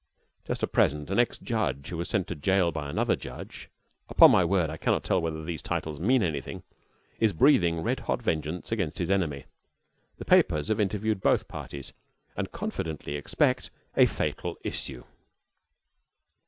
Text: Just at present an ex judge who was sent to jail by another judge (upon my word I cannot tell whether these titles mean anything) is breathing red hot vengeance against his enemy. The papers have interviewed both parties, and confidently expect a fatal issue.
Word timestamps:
Just 0.47 0.63
at 0.63 0.71
present 0.71 1.11
an 1.11 1.19
ex 1.19 1.37
judge 1.37 1.89
who 1.89 1.97
was 1.97 2.09
sent 2.09 2.25
to 2.27 2.33
jail 2.35 2.71
by 2.71 2.89
another 2.89 3.15
judge 3.15 3.69
(upon 4.09 4.31
my 4.31 4.43
word 4.43 4.67
I 4.71 4.77
cannot 4.77 5.03
tell 5.03 5.21
whether 5.21 5.43
these 5.43 5.61
titles 5.61 5.99
mean 5.99 6.23
anything) 6.23 6.63
is 7.19 7.33
breathing 7.33 7.81
red 7.83 7.99
hot 7.99 8.19
vengeance 8.19 8.71
against 8.71 8.97
his 8.97 9.11
enemy. 9.11 9.45
The 10.17 10.25
papers 10.25 10.69
have 10.69 10.79
interviewed 10.79 11.21
both 11.21 11.47
parties, 11.47 11.93
and 12.35 12.51
confidently 12.51 13.13
expect 13.15 13.69
a 13.95 14.07
fatal 14.07 14.55
issue. 14.63 15.03